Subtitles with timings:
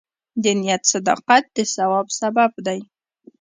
[0.43, 2.79] د نیت صداقت د ثواب سبب دی.